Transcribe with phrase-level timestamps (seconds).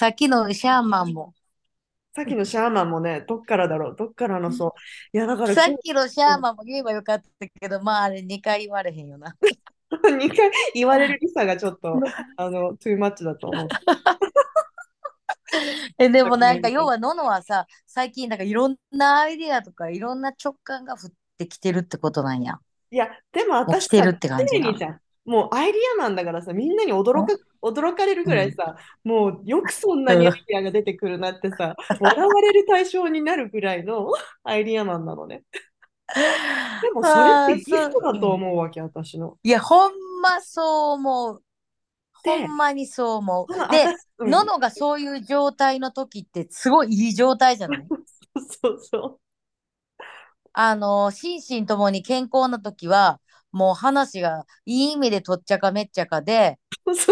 [0.00, 1.34] さっきのシャーマンも、
[2.14, 4.72] さっきのシャーマンもね、どっからだろう、どっからのそう。
[5.12, 9.36] いや、だからさっ今きのシャーマンも言えばよかったけど、まああれ2回言われへんよな。
[9.90, 12.00] 日、2回言われるリサがちょっと、
[12.38, 13.68] あの、トゥーマッチだと思う。
[15.98, 22.58] えでもなんか要はののはさ、最近なんかいろんなアイディアとかいろんな直感が降ってきてるってことなんや。
[22.90, 24.66] いや、でも私さ、もう来てるって感じな。
[24.66, 25.00] 常にじゃん。
[25.24, 28.34] もうアイディアマンだからさ、みんなに驚か、驚かれるぐうん。
[28.34, 34.08] らいさ、もうよくそんなにアイうんディアが出てくるなってさ、笑われる対象になるぐらいの
[34.44, 35.44] アイディアマンなのね。
[36.80, 37.76] でもそれってギ。
[37.78, 38.34] フトだとうん。
[38.34, 39.38] 思うわけ、私の。
[39.42, 39.92] いや、ほん
[40.22, 41.44] まそう思う。
[42.12, 43.50] ほで、んまにそう思う。
[43.70, 44.30] で、私、うん。
[44.30, 47.92] ののがそういう状態の時ってすごいいい状態じゃない？
[48.62, 49.20] そうそ
[50.52, 53.20] あの、心身ともに健康な時は、
[53.52, 56.58] もう話がいい意味でとっちゃかめっちゃかで、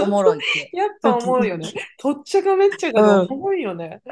[0.01, 0.07] お。
[0.07, 1.49] もろいってやっぱ思う時。
[1.49, 1.73] よね。
[1.99, 3.27] とっちゃかめっちゃかでうん。
[3.29, 4.03] 重いよね。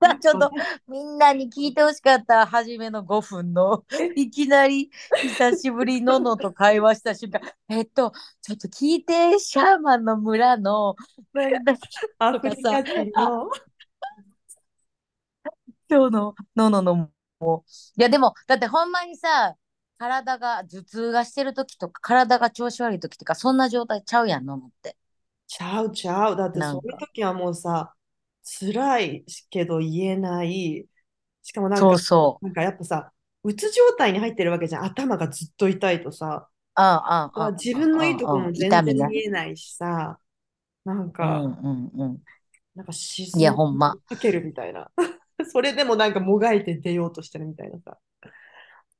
[0.20, 0.50] ちょっと。
[0.88, 4.90] みんなに聞いてほしかった、初めの5分の、え、いきなり
[5.22, 10.96] 久しぶりののと会話した瞬間、 えっと、ちょっと聞いて、シャーマンの村の、
[11.32, 13.50] なんだっけアとかさ、フリカ人あ、の。
[15.88, 16.94] 今日のののの
[17.40, 17.64] も。
[17.96, 19.56] いやでも、だってほんまにさ、
[20.02, 24.96] 体が頭痛がしてる時とか、体が調子悪い時とか、そんな状態ちゃうやん、ののって。
[25.46, 26.36] ちゃうちゃう。
[26.36, 26.98] だってそういう。
[26.98, 27.94] 時はもうさ、
[28.60, 30.88] 辛いけど言えない。
[31.42, 33.12] しかもなんか、そうそなんかやっぱさ、
[33.44, 34.84] うつ状態に入ってるわけじゃん。
[34.84, 36.82] 頭がずっと痛いとさ、う。
[36.82, 38.38] うんうんうん自分のいいとこ。
[38.38, 38.96] も全然。
[39.08, 40.18] 見えないしさ、
[40.84, 42.24] なんか、うんうんうん。
[42.74, 43.98] なんか沈いや、みほんま。
[44.08, 44.90] かけるみたいな。
[45.52, 47.98] それでもなんかもがいて出ようとしてるみたいなさ。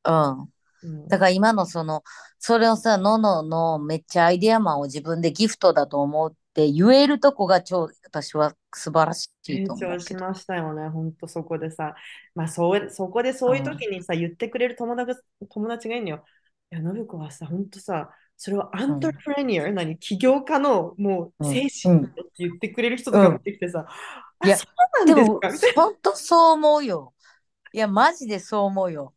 [0.05, 0.11] う
[0.45, 0.53] ん。
[0.83, 1.09] うん。
[1.09, 2.03] だから今のその、
[2.39, 10.01] それをさ、のののめっちゃアイデアマンを自分でギフトだと思うって言えるとこが超、私は素晴らしいと思うけど。
[10.01, 11.95] しましたよね、ほんとそこでさ。
[12.35, 13.79] まあそう、そこでそういううん。
[13.79, 16.25] 時にさ、言ってくれる友達友達がいるのよ。
[16.73, 19.23] いや、信子はさ、ほんとさ、それはアントレうん。
[19.23, 21.53] プレニア、何、起業家のもううん。
[21.53, 22.01] 精うん。
[22.01, 23.39] 神って言ってくれる人とか見うん。
[23.39, 23.87] てきてさ、
[24.41, 24.65] あ、いや、そ
[25.05, 25.51] うなんでも、ですか？
[25.53, 27.15] みたいほんとそう思うよ。
[27.73, 29.15] いや、マジでそう思うよ。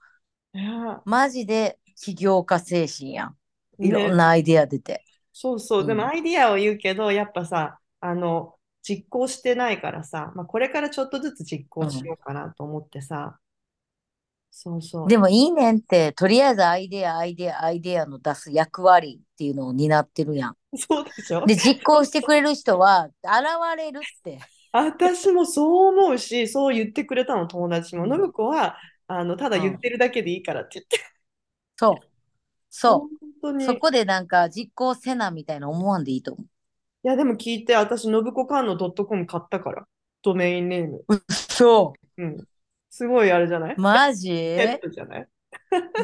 [0.64, 1.04] な。
[1.06, 3.38] マジで起業家精神やん。
[3.80, 5.04] いろんね、なアイデア出て。
[5.34, 5.86] そうそう。
[5.86, 6.10] でもうん。
[6.10, 12.08] アイディアを言うけど、やっぱさ、あの、実行してないからさ、まあ、これからちょっとずつ実行しうん。
[12.08, 13.40] ようかなと思ってさ、
[14.52, 20.58] そうそでもいいねんって、とりあえずアイデア、アイデア、アイデアの出す役割っていうのを担ってるやん。
[20.72, 20.78] う。
[20.78, 21.46] そうでしょ？
[21.46, 23.14] で、実行してくれる人は現
[23.78, 24.40] れるって。
[24.72, 28.06] 私もそう思うし、そう言ってくれたの、友達も。
[28.06, 28.20] うん。
[28.20, 28.78] 信子は、
[29.08, 29.64] あの、ただうん。
[29.64, 31.00] 言ってるだけでいいからって言って。
[31.76, 31.92] そう。
[31.92, 32.02] 本
[32.70, 33.30] そう。
[33.42, 33.64] 当に。
[33.64, 36.44] いそこでなんか実行せなみたいな思わんでいいと思
[37.04, 39.88] や、でも聞いて、私、信子カンのドットコム買ったから。
[40.24, 41.06] ドメインネーム。
[41.08, 41.22] う。
[41.30, 41.94] 嘘。
[42.18, 42.48] うん。
[42.90, 43.76] すごいあれじゃない？
[43.78, 45.28] マヘッジドじゃない？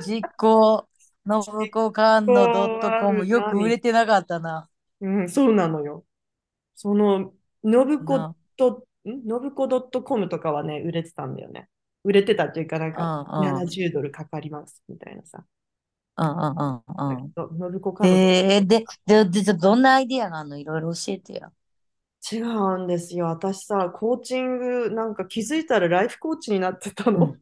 [0.05, 0.87] 実行、
[1.25, 4.69] 信子館のドットコム、よく売れ何てなかったな。
[4.99, 6.05] うん、そうなのよ。
[6.75, 7.33] その、
[7.63, 8.35] 信子な。
[8.57, 9.27] と、ん？
[9.27, 11.67] 信子ドットコムとかはね、売れてたんだよね。
[12.03, 13.65] 売れてたっていうか、なんうか、んうん。
[13.65, 15.45] 70ドルかかりますみたいなさ。
[16.17, 17.33] うんうんうんうん。
[18.07, 20.57] えー、で、で、で、じゃあどんなアイディアがあるの？
[20.57, 21.51] いろいろ教えてや。
[22.31, 23.25] 違うんですよ。
[23.27, 27.19] 私さ、コーチング、なんか気づいたらライフコーチになってたの。
[27.25, 27.41] うん。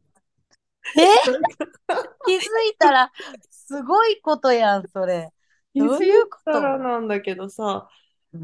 [0.96, 1.06] え？
[2.24, 3.12] 気づいたら、
[3.50, 5.32] すごいことやん、それ。
[5.74, 7.88] 気づいどういうこたらとなんだけどさ、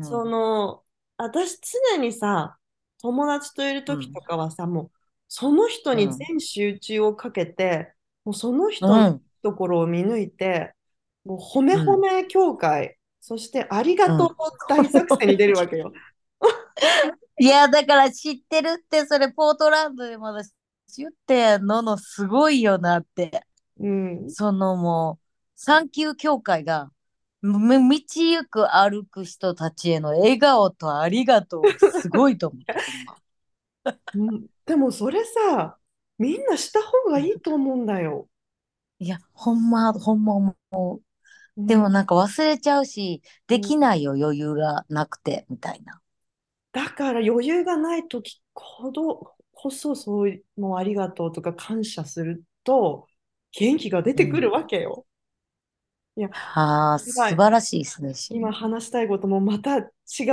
[0.00, 0.30] そうん。
[0.30, 0.84] の、
[1.16, 1.58] 私
[1.94, 2.58] 常にさ、
[3.00, 4.12] 友達といる時うん。
[4.12, 4.90] とかはさ、もう、
[5.28, 6.26] その人にうん。
[6.28, 7.94] 全集中をかけて、
[8.24, 9.22] もうそのう人のん。
[9.42, 10.74] ところを見抜いて、
[11.24, 11.96] もう褒めうん。
[11.96, 14.36] 褒め協会、そしてありがとううん。
[14.68, 15.92] 大作戦に出るわけよ。
[17.38, 20.52] いや、だから知ってるって、それ、ポートランドでも私
[20.98, 23.46] 言ってんののすごいよなって。
[23.78, 24.36] うん。
[24.36, 25.26] そのもう、
[25.56, 26.90] 産休協会が、
[27.42, 32.84] む道行く歩く人たちへの笑顔とありがとうがすごいと思って。
[34.14, 35.78] うんでもそれさ、
[36.18, 38.28] みんなした方がいいと思うんだよ。
[38.98, 41.02] いや、ほんま、ほんま思う。
[41.66, 41.92] でもうん。
[41.92, 46.00] なんか忘れちゃうし、でうんきないよ、余裕がなくて、みたいな。
[46.72, 53.08] だから余裕がない時ほどこそそういうのありがとうとか感謝すると
[53.52, 54.24] 元気が出うん。
[54.24, 55.05] てくるわけよ。
[56.16, 59.82] いや、はあ、今、素晴らしいですね、し今話したいこともまた違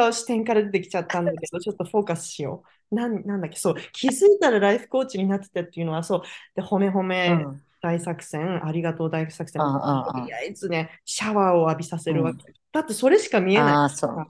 [0.10, 2.96] う視点から出てきちゃったんだけど、 ちょっとフォーカスしよう。
[2.96, 6.22] なん、なんだっけ、そう、気づいたらライフコーチになってたっていうのは、そう、
[6.56, 7.50] で、褒め褒めうん。
[7.50, 9.64] うん、大作戦、ありがとう大作戦、
[10.04, 12.16] とりん、あえずね、シャワーを浴びさせうん。
[12.16, 12.54] るわけ。
[12.72, 14.28] だってそれしか見えないああ、そから。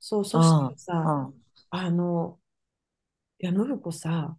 [0.00, 0.38] そう、う。
[0.40, 2.40] そしたうん、らさ、うん、あの、
[3.38, 4.36] や、信子さ、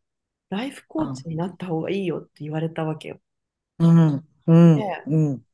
[0.49, 1.29] ライフコーチうん。
[1.29, 3.21] になった方がいいよって言われたわけよ。
[3.79, 4.27] うん。
[4.47, 4.93] うん。
[5.05, 5.45] で、うん。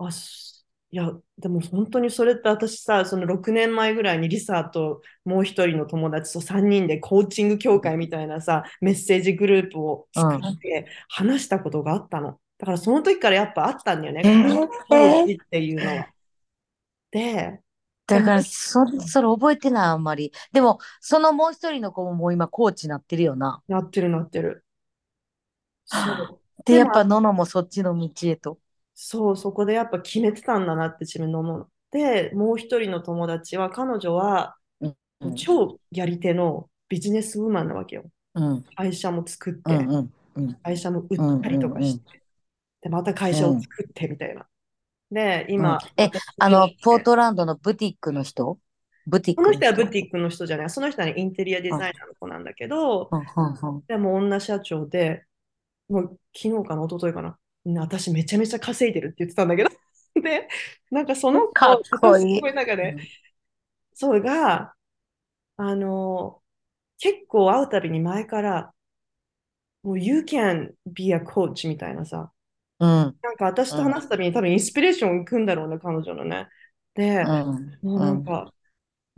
[0.00, 0.06] うん。
[0.06, 1.08] あ、すいや、
[1.38, 10.60] でも本当にそれって私さ、その6年前ぐらいにリサともう一人の友達と3人でコーチング協会みたいなさ、メッセージグループを作っうん。
[10.60, 12.40] て話したことがあったの。
[12.58, 16.10] だからその時からやっぱあったんだよね、えコーっていうのは。
[17.10, 17.62] で、
[18.08, 20.32] だから、そ、それ覚えてない、あんまり。
[20.52, 23.62] でも、そのもう一人の子ももう今コーチになってるよな。
[23.68, 24.66] なってるなってる。
[25.84, 26.64] そはあう。
[26.64, 28.58] で、やっぱ、ののもそっちの道へと。
[29.02, 31.70] そう、そこでやっぱ決めてたんだなって自分の思う。
[31.90, 34.96] で、もう一人の友達は、彼女はうん。
[35.20, 35.34] うん。
[35.36, 38.10] 超やり手のビジネスウーマンなわけよ。
[38.34, 38.64] うん。
[38.76, 39.76] 会社も作っうん。
[39.78, 40.12] て、うん。
[40.36, 40.56] うん。
[40.62, 41.40] 会社も売っうん。
[41.42, 41.84] たりとかうん。
[41.84, 42.22] して、
[42.82, 43.38] で、また会うん。
[43.38, 44.48] 社を作ってみたいな。
[45.10, 45.78] で、うん。
[45.78, 48.58] 今、え、私あの、ポーに、トランドのブティックの人？
[49.06, 51.78] ブティッこのクの人人はブティックの人じゃない、その人は、ね、インテリアデうん。
[51.78, 53.20] ザイナーの子なんだけど、うん。
[53.20, 53.84] うん。
[53.88, 55.26] でも女社長で、
[55.88, 59.70] もう昨日かな、一昨日かな、私めちゃめちゃ稼いでるって言ってたんだけど、
[60.22, 60.48] で、
[60.90, 62.40] なんかそうんの子、かっこいい。
[62.40, 63.08] ごいなんかね、うん。
[63.94, 64.74] それが、
[65.58, 66.42] あの、
[66.98, 68.74] 結構会うたびに前から、
[69.82, 72.32] もう You can be a coach みたいなさ、
[72.78, 73.20] うん。
[73.22, 73.92] なんか私とうん。
[73.92, 76.48] 話すたびに多分インスピレーションをくんだろうね、彼女のね。
[76.94, 77.80] で、うん。
[77.82, 78.04] もううん。
[78.04, 78.54] なんか、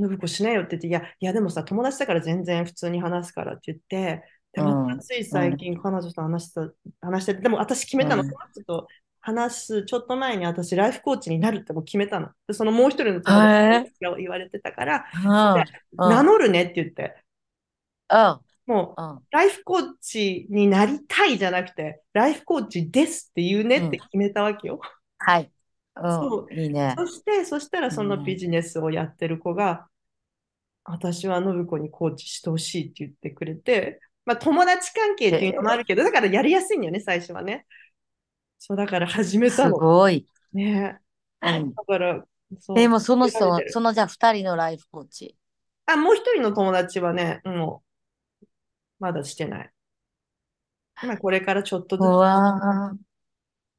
[0.00, 5.00] 信子しないよって言って、いや、いやでもさ、友達だから全然普通に話すからって言って、で、またうん。
[5.00, 5.50] ついうん。
[5.50, 6.70] 最近彼女と話した、
[7.00, 8.88] 話してて、でも私決めたの、その人と
[9.20, 12.30] 話すちょっと前に私ライフコーチになるってもう決めたの。
[12.46, 13.92] で、そのもう一人の友達はい。
[14.00, 15.60] が言われてたから、うん。
[15.98, 16.08] うん。
[16.08, 17.16] 名乗るねって言って、
[18.08, 18.40] うん。
[18.66, 19.22] もう、うん。
[19.30, 23.88] ライフコーチになりたいじゃなくて、ライフコーチですって言うねうん。
[23.88, 24.80] って決めたわけよ。
[25.18, 25.50] はい。
[25.96, 26.54] うそう。
[26.54, 26.58] ん。
[26.58, 26.94] いいね。
[26.98, 28.36] そして、そしたらそのビ。
[28.36, 29.88] ジネスをやってる子が、
[30.84, 37.66] 私は信子にコーチしてほしいって言ってくれて、まあ友達関係っていうのもあで、るけど、だからやりやすいんだよね、最初はね。
[38.58, 39.72] そう、だから始めたすの。
[39.72, 40.26] ごい。
[40.52, 41.00] ね。
[41.42, 41.74] うん。
[41.74, 42.24] だから、
[42.74, 43.58] でも、その人。
[43.68, 45.36] そのじゃあ二人のライフコーチ？
[45.86, 47.82] あ、もう一人の友達はね、も
[48.42, 48.46] う、
[49.00, 49.70] まだしてない。
[51.02, 52.08] まあ、これからちょっとうずつ。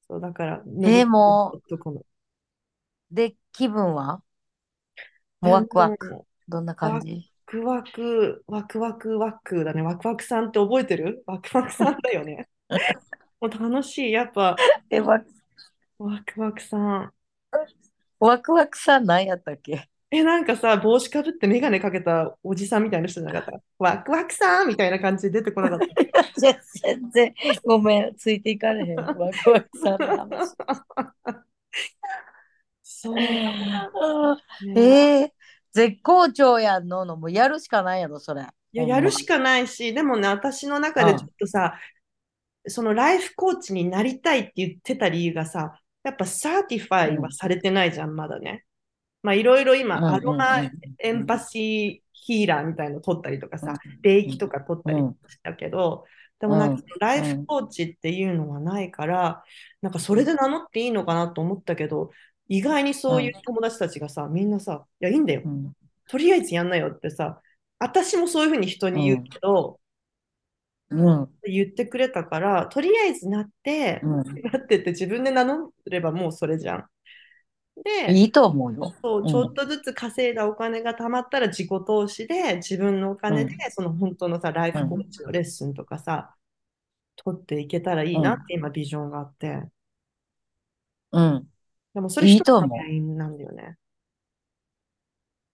[0.08, 2.04] そう、だから、信えー、子にちょも
[3.12, 4.22] で、気分は？
[5.40, 6.12] もうでワクワク。
[6.12, 7.32] も、どんな感ワじ？
[7.54, 9.84] クワク、ワクワクワクだね。
[9.84, 11.24] ワクワクさんって覚えてる？
[11.28, 12.48] ワクワクさんだよね。
[13.40, 14.12] もう楽しい。
[14.12, 14.56] やっぱ、
[14.90, 15.28] え、ワク、
[16.00, 17.14] ワクワクさん。
[18.20, 19.88] ワクワクさん何やったっけ？
[20.10, 23.62] え、なんかさ、帽子かぶって眼鏡かけたおじさんみたいな人じゃなかった？
[23.78, 25.86] ワクワクさんみたいな感じで出てこなかった？
[26.42, 28.98] 全然、ごめん、ついていかれへん。
[28.98, 29.22] ワク
[29.52, 30.56] ワクさんの話。
[32.82, 33.18] そう。
[34.76, 35.30] えー、
[35.74, 38.48] 絶好調やんのの、もうやるしかないやろ、それ。
[38.72, 38.84] いや。
[38.86, 41.30] やるしかないし、でもね、私の中でちょうん。
[41.32, 41.80] っとさ、
[42.68, 47.32] そのライフコーチになりたいって言ってた理由がさ、やっぱ certify はうん。
[47.32, 48.66] されてないじゃん、まだね。
[49.24, 56.06] まあ、いろいろ今、アうんロマうんうんエンパうんシーヒーラーみたいの取ったりとかうんさ、霊気とか取ったりうんしたけど、
[56.40, 59.44] でもなんかうんライフうんコーチっていうのはないから、
[59.82, 62.12] なんかそうんれで名乗っていいのかなと思ったけど、
[62.48, 65.44] 意外にそういう友達たちがさ、みんなさ、いや、いいんだよ。
[65.44, 65.74] うん。
[66.10, 67.42] とりあえずやんなよってさ、
[67.80, 69.80] 私もそういうふうに人に言ううんけど、
[70.90, 71.34] うん。
[71.44, 74.44] 言ってくれたから、とりあえずなって、うん。
[74.54, 76.90] なってって自分で名乗ればもうそれじゃん。
[77.84, 78.96] で、いいと思うよ。
[79.04, 83.64] そう、ちょっうんとずつ稼いだお金が貯まったら自己投資で自分のお金でうん。
[83.72, 86.36] その本当のさ、ライフコーうんチのレッスンとかさ、
[87.18, 88.56] 取っていけたらいいなってうん。
[88.56, 89.70] 今ビジョンがあって。
[91.12, 91.50] うん
[91.94, 93.78] でもそれ一つの原因なんだよね。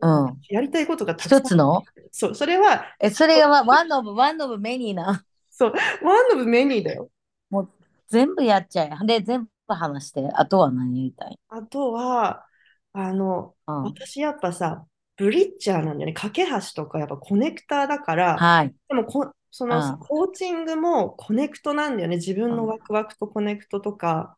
[0.01, 0.07] う。
[0.07, 0.37] うん。
[0.49, 1.15] やりたいことが。
[1.15, 1.83] 一つの？
[2.11, 5.23] そう、それは、え、それが one、one of、one of many な。
[5.49, 5.73] そう、
[6.03, 7.09] one of many だよ。
[7.49, 7.69] もう
[8.07, 9.05] 全部やっちゃえ。
[9.05, 10.27] で、全部話して。
[10.33, 11.39] あとは何やりたい？
[11.49, 12.45] あとは、
[12.93, 13.83] あの、うん。
[13.83, 14.85] 私やっぱさ、
[15.17, 16.13] bridger なんだよね。
[16.13, 18.73] 架け橋とかやっぱ connector だから、はい。
[18.87, 19.99] でもこ、そのうん。
[19.99, 22.15] コーチングも connect なんだよね。
[22.15, 22.69] 自分のうん。
[22.69, 24.37] ワクワクと connect とか。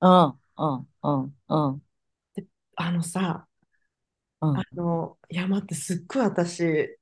[0.00, 0.34] うん。
[0.60, 0.88] うん。
[1.02, 1.36] うん。
[1.48, 1.82] うん。
[2.34, 3.46] であのさ、
[4.40, 4.66] あうん。
[4.76, 6.98] の、いや、待って、すっごい私、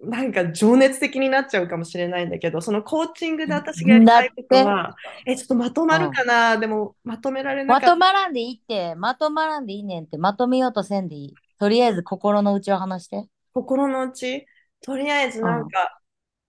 [0.00, 6.26] なんか情熱的になっちゃうかもしれないんだけど、そのコーチングで私がやりだたいことは、え、ちょっとまとまるかうん。
[6.26, 7.92] なでも、まとめられなまかった。
[7.92, 11.34] とまらんでいいって、まとまらんでいいねんって、まとめようとせんでいい。
[11.58, 13.28] とりあえず心の内を話して。
[13.52, 14.46] 心の内、
[14.80, 15.46] とりあえずうん。
[15.46, 16.00] なんか、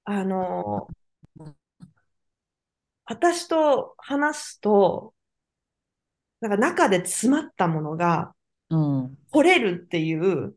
[0.06, 0.88] あの、
[3.06, 5.14] 私と話すと、
[6.42, 8.34] なんか中で詰まったものが
[8.70, 9.18] うん。
[9.34, 10.56] 取れるっていう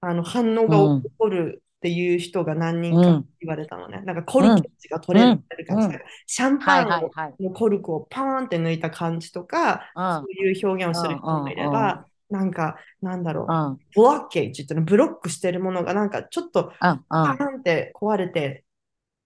[0.00, 1.10] あの反応うが起ん。
[1.18, 3.28] こるっっていう人が何人かうん。
[3.42, 4.00] 言われたのね。
[4.06, 7.34] なんかコルケッチが取れるって感じで、うんシャンはいパンをはいはい。
[7.42, 13.78] のコルクをパーンって抜いた感じとか、うんそういう表現をする人もいれば、なんか、なんだろう、うん。
[13.94, 16.90] ブロッケージっていうの、ブロックしてるものがなんかちょっとうん。
[16.90, 17.00] うん。
[17.10, 18.64] パーンって壊れて、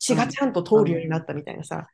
[0.00, 1.86] 血がちゃんと通るようになったみたいなさ、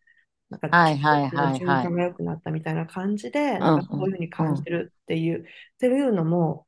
[0.54, 5.46] なんかはいはいはい循はい環が良くなったみたいな感じで、んなんかそういうふうに感じるっていう、っ
[5.78, 6.66] ていうのも、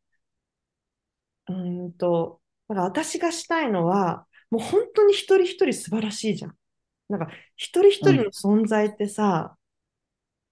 [1.48, 6.56] うーんと、だから私がしたいのは、もう本当に一人一人素晴らしいじゃん。
[7.08, 9.56] なんか一人一人の存在ってさ、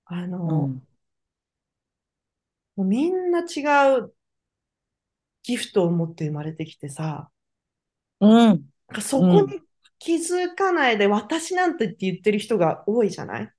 [0.07, 0.87] あの、うん。
[2.77, 3.63] もうみんな違
[4.01, 4.15] う
[5.45, 7.31] ギフトを持って生まれてきてさ、
[8.21, 8.71] うん。
[8.89, 9.61] なんかそこに
[9.99, 13.53] 気づかないで、私なんてって言ってる人が多いじゃない？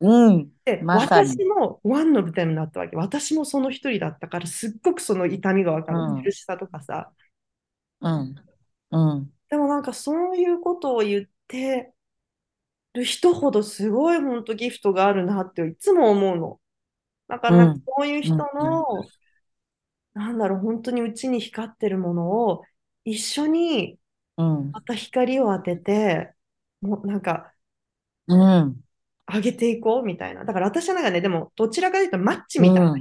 [0.00, 0.52] うん。
[0.64, 2.96] で、ま私もワンの舞台になったわけ。
[2.96, 5.98] 私もその一人だったから、すっごくその痛みがわかる。
[5.98, 7.12] うん苦しさとかさ。
[8.00, 8.34] うん。
[8.90, 9.32] うん。
[9.48, 11.92] でもなんかそういうことを言って
[12.94, 16.60] る人ほどすごい本当ギフトがあるなっていつも思うの。
[17.28, 18.46] だからなんかそういう人の、
[20.14, 22.64] なんだろう、本当にうちに光ってるものを
[23.04, 23.98] 一緒に
[24.36, 24.72] うん。
[24.72, 26.34] また光を当てて、
[26.80, 27.52] もうなんか
[28.26, 28.84] うん。
[29.32, 30.44] 上げていこうみたいな。
[30.44, 32.92] だから私はなんかね、でもどちらかというとマッチみたいな。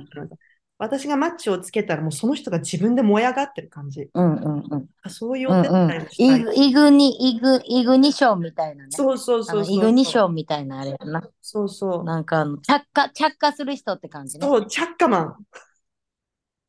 [0.77, 4.09] 私がマッチをつけたらもうその人が自分で燃え上がってる感じ。
[4.13, 4.35] うん。
[4.35, 4.63] うん。
[4.71, 4.89] うん。
[5.09, 5.59] そういううん。
[5.59, 6.41] お手うん伝いもしたい。
[6.41, 8.89] イグ、イグニ、イグ、イグニションみたいなね。
[8.91, 9.65] そうそうそう。
[9.67, 11.21] イグニションみたいなあれやな。
[11.41, 12.03] そうそう。
[12.03, 14.45] なんか着火、着火する人って感じね。
[14.45, 15.45] そう、チャッカマン。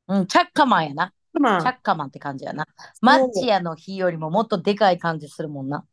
[0.08, 1.12] うん、チャッカマンやな。
[1.40, 1.60] マン。
[1.60, 2.66] チャッカマンって感じやな。
[3.00, 5.84] マッチやの日よりももっとでかい感じするもんな。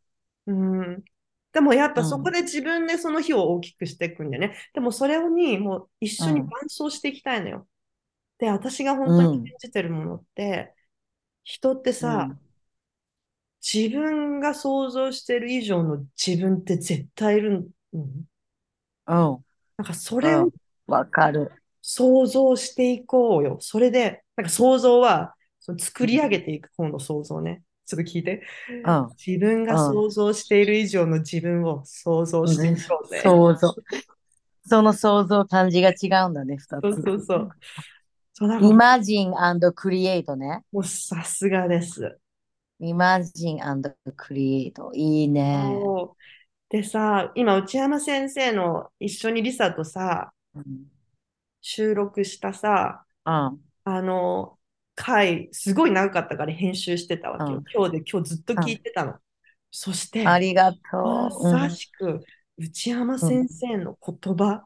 [0.48, 1.04] うん。
[1.52, 4.56] でもやっぱうんそこで自分でその日を大きくしていくんだよね。
[4.74, 7.68] でもそれにもう一緒に伴走していきたいのよ。
[8.38, 10.74] で、私が本当に感じてるものって、
[11.44, 12.40] 人ってさ、うん
[13.62, 18.02] 自分が想像してる以上の自分って絶対いるの？
[19.04, 19.46] うん。
[19.76, 20.52] なんかそれをうん
[20.88, 21.52] わかる。
[21.82, 23.58] 想像していこうよ。
[23.60, 27.62] それで、なんか想像はその作り上げていく方の想像ね。
[27.86, 28.42] ちょっと聞いて。
[28.86, 29.10] うん。
[29.18, 33.20] 自分が想像している以上の自分を想像していこうぜ。
[33.22, 33.76] 想像。
[34.66, 37.02] その想像感じが違うんだね、二そうつ。
[37.02, 37.50] そうそう。
[38.32, 40.64] そうだからも Imagine and create ね。
[40.72, 42.18] うさすがです。
[42.80, 44.72] Imagine and create。
[44.94, 45.76] いいね。
[46.70, 50.86] でさ、今、内山先生の一緒にリサとさ、うん。
[51.60, 53.69] 収録したさ、うん。
[53.84, 54.58] あの、
[54.96, 57.60] 回、すごい長かったから編集してたわけよ。
[57.60, 59.16] うん今日で、今日ずっと聞いてたの。
[59.72, 60.78] そして、ありがと
[61.42, 61.52] う。
[61.52, 62.24] まさしく、
[62.58, 64.66] 内山先生の言葉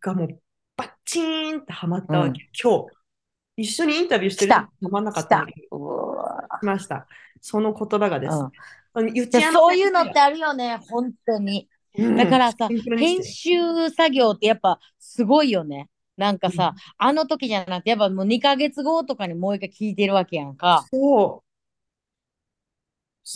[0.00, 0.40] がもう
[0.76, 2.48] バッチーンってはまったわけ。
[2.62, 2.86] 今日、
[3.56, 5.76] 一緒にインタビューしてる来たまんなかったんだけど、。
[5.76, 7.06] うわ来ました。
[7.40, 8.34] その言葉がです。
[8.34, 8.50] うん
[8.94, 11.68] 内で山そういうの先ってあるよね、本当に。
[11.94, 15.88] 生だからさ、編集作業ってやっぱすごいよね。
[16.18, 20.84] なんかさ、うんあの時じゃなくて、やっぱもう2ヶ月後とかにもう一回聞いてるわけやんか。
[20.92, 21.42] そ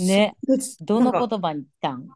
[0.01, 0.03] う。
[0.05, 0.37] ね。
[0.81, 2.09] どの言葉に言ったん？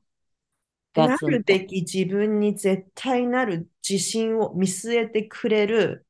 [0.95, 1.17] ガな。
[1.17, 6.07] るべき自分に絶対なる自信を見据えてくれる、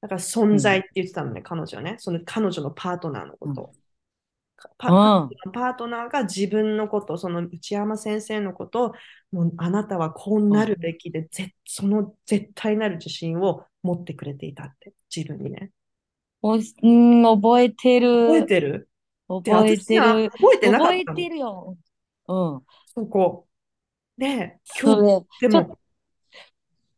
[0.00, 1.96] だから存在って言ってたのね、彼女はね。
[1.98, 3.62] その彼女のパートナーのこと。
[3.62, 3.85] パうん
[4.78, 8.92] パートナーが自分のこと、その内山先生のことを、
[9.32, 15.72] もうあなたはこうなるべきで、ぜその絶対なる自信を持ってくれていたって、自分にね。
[16.42, 16.60] おん、
[17.22, 18.26] 覚えてる。
[18.26, 18.88] 覚えてる？
[19.42, 20.30] で覚えてる。
[20.30, 21.14] 覚えてなかっ覚え。
[21.14, 21.76] てるよ。
[22.28, 22.62] うん。
[22.94, 23.46] そこ。
[24.16, 25.78] で、そ今日、れ、でも、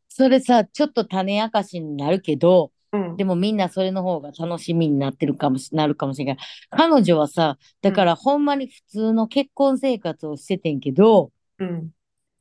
[0.09, 6.45] それさ、ちょっと種明かしになるけど、うん、でもみんなそれの方が楽しみになってるかもし、なるかもしれない。
[6.71, 11.91] 彼女はさ、だからほんまに普通の結婚生活をしててんけど、うん。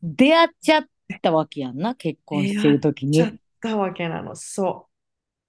[0.02, 0.86] 出会っちゃっ
[1.22, 3.40] たわけやんな、結婚してる時ちゃっに。
[3.62, 4.36] たわけなの。
[4.36, 4.88] そ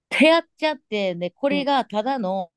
[0.09, 2.51] 出会っちゃって、で、これがただの、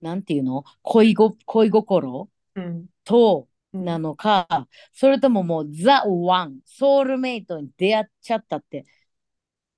[0.00, 0.64] なんていうの？
[0.82, 2.28] 恋ご、恋心？
[2.56, 2.60] う。
[2.60, 2.86] うん。
[3.04, 8.84] と、うんなのか、それとももうザ・ワン、ソウルメイトに出会っちゃったって。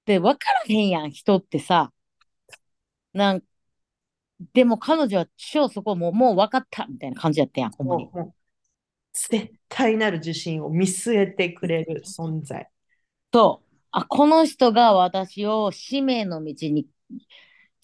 [0.05, 1.93] で、分からへんやん、人ってさ。
[3.13, 3.45] なん
[4.53, 8.11] でも彼女は超そこもうもう分かったみたいな感じやったやん、ほんまに
[9.13, 12.69] 絶対なる自信を見据えてくれる存在。
[13.31, 16.89] と、あ、この人が私を使命の道に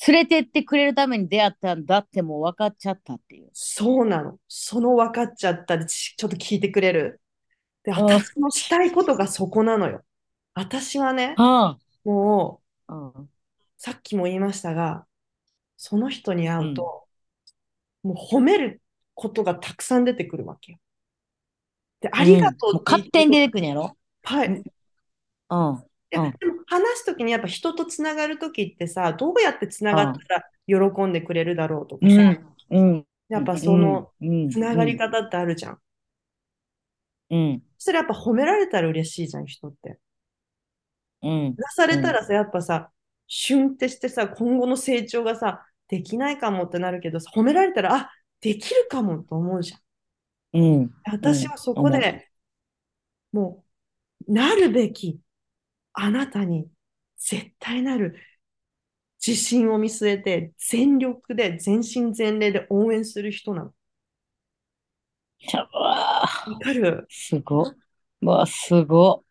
[0.06, 3.50] 連れてってくれるために出会ったんだってもう分かっちゃったっていう。
[3.52, 4.38] そうなの。
[4.48, 7.20] その分かっちゃったでちちょっと聞いてくれる。
[7.84, 10.02] で、うん私のしたいことがそこなのよ。
[10.54, 13.30] 私はね、はもう、あ、うん、
[13.78, 15.06] さっきも言いましたが、
[15.76, 17.06] その人に会うと、
[18.02, 18.82] もう褒める
[19.14, 20.78] ことがたくさん出てくるわけよ。
[22.00, 22.26] で、あうん。
[22.26, 23.96] りがとうって言勝手に出てくるんやろ？
[24.22, 24.48] はい。
[24.48, 24.62] うん。
[25.50, 25.82] うん。
[26.10, 26.32] でも
[26.66, 32.44] 話すときにやっぱ人とつながるときってさ、どうやってつながったら喜んでくれるだろうとかさ、うん。
[32.70, 33.06] うん。
[33.28, 35.78] やっぱそのうん、つながり方ってあるじゃん。
[37.30, 37.62] うん。
[37.78, 39.98] それやっぱ褒められたら嬉しいじゃん、人って。
[41.22, 41.56] うん。
[41.56, 42.90] 出されたらさ、やっぱさ、
[43.26, 49.80] シュンってしてさ、今後の成長がさ、できないかもってなるけど、褒められたら、あ、できるかもと思うじゃん。
[50.58, 50.90] うん。
[51.04, 52.28] 私はそこで、
[53.32, 53.64] も
[54.28, 55.20] う、なるべき
[55.92, 56.68] あなたに
[57.18, 58.16] 絶対なる
[59.24, 63.74] 自信を見据えて、全力で、全身全霊で応援する人なの。
[65.52, 66.26] うわ
[66.60, 67.06] かる？
[67.08, 67.72] すご
[68.22, 69.24] わ、すご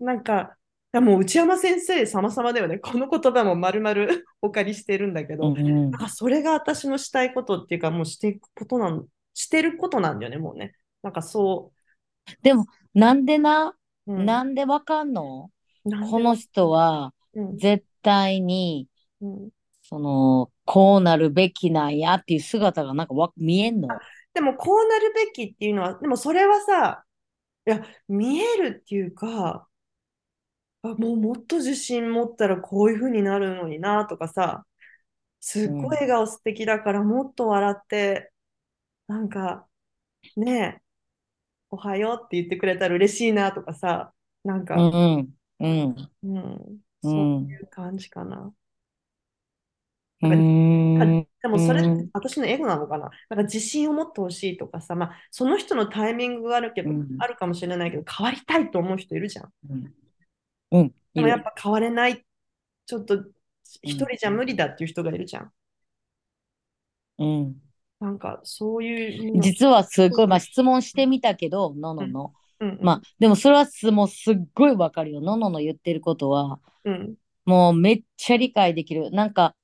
[0.00, 0.57] なんか、
[0.98, 2.78] いやもう内山先生様々だよね。
[2.82, 4.06] この言葉も丸々
[4.42, 5.36] お借りしてるんだけい。
[5.36, 5.90] ど、うん。
[5.90, 10.74] なんかそれが私のしたいことっていうか、もうしていくことなん、してることなんだよね、もうね。
[11.02, 11.72] なんかそ
[12.42, 13.74] でも、なんでな、
[14.06, 14.12] う。
[14.12, 15.50] うん、なんでわかんの？
[16.10, 18.88] この人は、うん絶対に、
[19.20, 19.48] うん
[19.82, 23.88] その、こうなるべきなんやっていう姿がなんかわ見えんの？
[24.34, 27.04] でもこうなるべきっていうのは、でもそれはさ、
[27.66, 29.67] いや、見えるっていうか、
[30.82, 34.64] あ、もうもっと自信持ったらこういう風になるのになとかさ、
[35.40, 38.32] すっごい笑顔素敵だからもっと笑って、
[39.08, 39.68] なんか、
[40.36, 40.82] ねえ、
[41.70, 45.34] おはようって言ってくれたら嬉しいなとかさ、なんうか、ん。
[45.60, 46.10] うん。
[46.22, 48.52] うん、うそうんいう感じかな。
[50.22, 50.28] う
[50.98, 51.28] なん。
[51.42, 51.82] でもそれ
[52.12, 53.10] 私のエゴなのかな？
[53.28, 59.52] なんか自信を持ってほしいとかさ、まあ、その人のタイミングがあるけど、うんあるかもしれないけど、変わりたいと思う人いるじゃん。
[60.70, 60.94] うん。
[61.14, 62.24] でもやっぱ変われない、
[62.86, 63.24] ちょっと
[63.82, 65.52] 一人じゃ無理だっていう人がいるじゃん。
[67.18, 67.56] うん。
[68.00, 69.42] なんかそういうの。
[69.42, 72.34] 実はすごい、まあ質問してみたけど、ののの。
[72.60, 75.20] うんうんまあ、でもそれはすもうすっごいわかるよ。
[75.20, 77.14] ののの言ってることは、うん
[77.44, 79.10] もうめっちゃ理解できる。
[79.10, 79.56] なんか、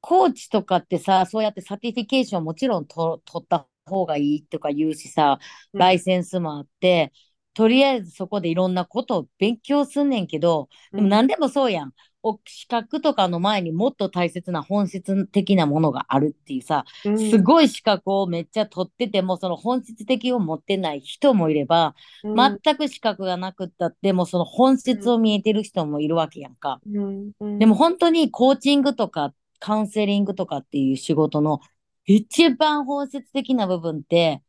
[0.00, 5.38] コーチとかってさ、そうやって certification もちろんと取った方がいいとか言うしさ、
[5.74, 7.12] うんライセンスもあって、
[7.54, 11.92] とりあえずそこでいろんなことを勉強すんねんけど、でも何でもそうやん。
[12.26, 17.30] お資格とかの前にもっと大切な本質的なものがあるっていうさ、うん。
[17.30, 22.34] すごい資格をめっちゃ取ってても、その本質的を持ってない人もいれば、うん。
[22.62, 26.80] 全く資格がなくったっても、その本質を見えてる人もいるわけやんか。
[26.90, 27.32] うん。
[27.38, 27.58] うん。
[27.58, 31.60] でも本当にコーチングとかカウンセリングとかっていう仕事の
[32.06, 34.42] 一番本質的な部分って、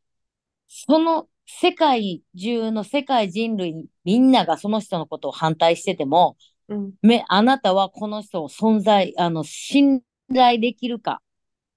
[0.68, 6.93] その世界中の世界人類みんながその人のことを反対してても、うん。
[7.01, 10.01] め、あなたはこの人を存在、あの、信
[10.34, 11.21] 頼できるか、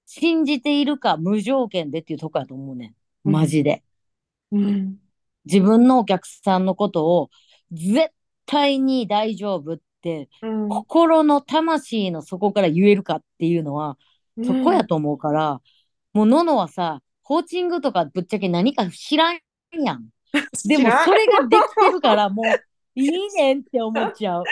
[0.05, 3.31] 信じているか、無条件でっていうとこやと思うねん。
[3.31, 3.83] マジで。
[4.51, 4.97] うん。
[5.45, 7.29] 自分のお客さんのことを
[7.71, 8.09] 絶
[8.45, 10.69] 対に大丈夫って、うん。
[10.69, 13.97] 心の魂の底から言えるかっていうのは、
[14.43, 15.61] そこやと思うから、
[16.13, 19.39] もうののはさ、コーチングとかぶっちゃけ何か知らん
[19.71, 20.09] やん。
[20.65, 22.45] でもそれができてるから、もう
[22.99, 24.43] いいねんって思っちゃう。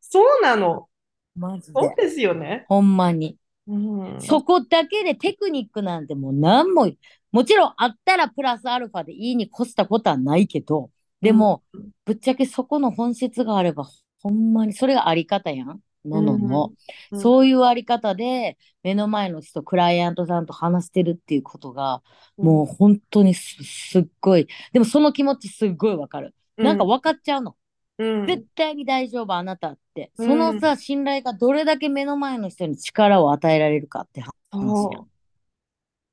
[0.00, 0.88] そうなの。
[1.34, 2.04] マジそうで。
[2.04, 2.66] ですよね。
[2.68, 3.36] ほんまに。
[3.66, 3.76] う
[4.16, 6.90] んそこだけでテクニックなんてもう何も、
[7.30, 13.88] もちろんあったらプラスアルファでいいに越したことはないけど、でも、うんぶっちゃけそこの本質があれば、
[14.22, 15.80] ほんまにそれがあり方やん。
[16.04, 16.72] ののの。
[17.12, 22.02] うんそういうあり方で、目の前の人、クライアントさんと話してるっていうことが、
[22.36, 24.48] もう本当にすすっごい。
[24.72, 26.34] でもその気持ちすっごいわかる。
[26.56, 27.56] なんか分かっちゃうの。
[27.98, 30.10] うん絶対に大丈夫、あなたって。
[30.16, 34.32] うんそのさ、信頼がどれだけ目の前の人に力を与えられるかって話。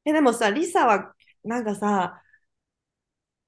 [0.05, 2.21] え、でもさ、リサは、なんかさ、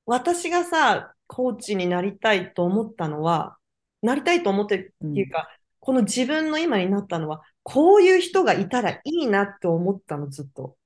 [0.06, 3.58] 私がさ、コーチになりたいと思ったのは、
[4.02, 5.48] なりたいと思ってるっていうか、
[5.82, 10.78] この自分の今になったのは、こういう人がいたらいいなって思ったの、ずっと。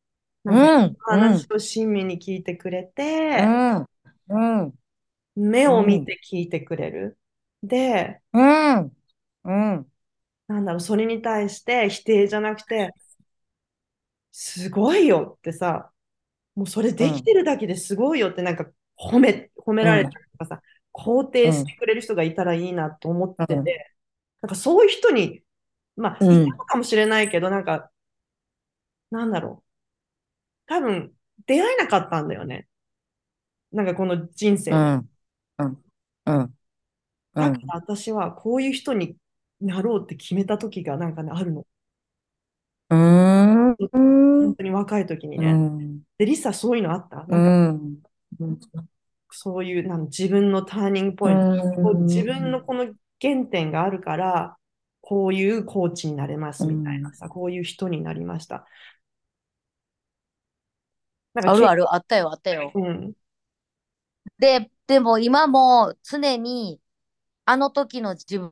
[0.46, 0.96] うなん。
[1.02, 3.44] 話を親身に聞いてくれて、
[4.30, 4.74] うん、うん、
[5.36, 7.18] 目を見て聞いてくれる。
[7.62, 8.92] で、うん、
[9.44, 9.88] うん、
[10.48, 12.92] なんだろう、それに対して否定じゃなくて、
[14.32, 15.92] すごいよってさ、
[16.56, 18.66] もうそれできてるだけですごいよってなんか
[18.98, 20.62] 褒め、褒められたりとかさ、
[20.94, 23.66] 肯定してくれる人がいたらいいなと思ってて、うん
[24.46, 25.42] なんかそういう人に、
[25.96, 27.90] まあ、うんいたのかもしれないけど、なんか、
[29.10, 29.66] なんだろう。
[30.68, 31.12] 多分、
[31.48, 32.68] 出会えなかったんだよね。
[33.72, 34.78] なんかこの人生で。
[34.78, 35.10] うん、
[35.58, 35.84] うん、
[36.28, 36.56] うん、
[37.34, 39.18] だから私はこういう人に
[39.62, 41.66] なろうって決めた時がなんかね、あるの。
[42.92, 43.76] うん、ん。
[43.76, 45.54] 本当に若い時にうね。
[45.54, 46.02] ん。
[46.20, 47.26] で、リサそういうのあった？
[47.28, 47.98] うなんかん。
[49.32, 52.26] そういうなん自分のターニングポうイント、自ん。
[52.26, 54.58] 分のこの原点があるから、
[55.02, 58.66] こういうコーチになれますうみたいなんさ、こういう人になりました。
[61.36, 62.72] あるある、あったよ、あったよ。
[62.74, 63.14] うん、
[64.40, 66.80] で、でも今も常に
[67.46, 68.52] あの時の自分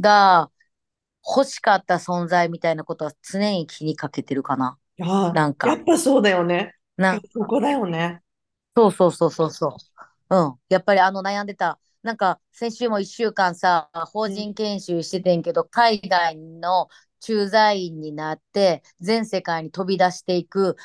[0.00, 0.50] が
[1.26, 4.78] 欲しかった存在みたいなことは常に気にかけてるかな。
[4.98, 6.74] いやなんか、やっぱそうだよね。
[6.96, 8.20] なんそこだよね。
[8.76, 9.76] そうそうそうそうそ
[10.30, 10.36] う。
[10.36, 10.54] うん。
[10.68, 11.78] やっぱりあの悩んでた。
[12.02, 16.88] なんか先週も一週間さ、法うん人研修しててんけど、海外の
[17.20, 20.76] 駐在員になって全世界に飛び出していく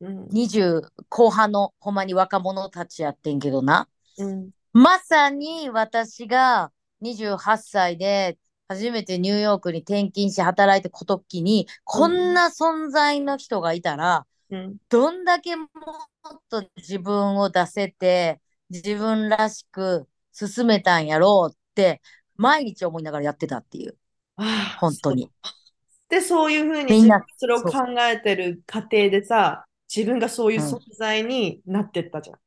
[0.00, 0.28] うん。
[0.28, 3.88] 20後半のほんまに若者たちやってんけどな。
[4.18, 4.50] うん。
[4.72, 14.76] まさに私が28歳で初めてニューヨークに転勤して働いてこときに、こんな存在の人がいたら、うん。
[14.88, 15.68] どんだけもっ
[16.48, 18.40] と自分を出せて、
[18.70, 20.06] 自分らしく
[20.46, 22.00] 進めたんやろうって、
[22.36, 23.96] 毎日思いながらやってたっていう、
[24.78, 25.30] 本当に。
[26.08, 32.38] で、そういうふうにそれを考えてる過程でさ、自分がそういううん存在になってったじゃん。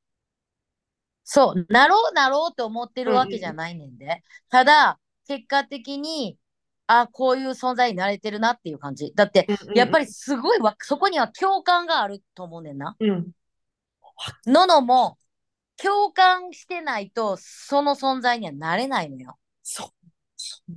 [1.24, 4.24] そう、なろうなろうって思ってるわけじゃないねんで。
[4.50, 6.38] ただ、結果的に、
[6.88, 9.14] あ、こういう存在になれてるなっていう感じ。
[9.16, 12.96] だって、やっぱりすごいわ、そこには共感があると思うねんな。
[13.00, 13.32] り、うん、
[14.46, 15.18] ののも、
[15.82, 19.38] 共感してないと、その存在にはなれないのよ。
[19.64, 19.92] そ
[20.68, 20.74] う。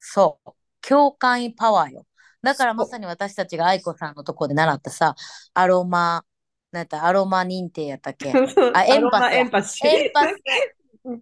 [0.00, 0.50] そう。
[0.86, 2.06] 共感パワーよ。
[2.42, 5.14] だからまさに私たちが愛子さんのとこで習ったさ、
[5.54, 6.24] アロマ、
[6.72, 8.32] なんやったアロマ認定やったっけ？
[8.74, 9.88] あ、エンパスやアロマエンパシー。
[9.88, 10.34] エンパス、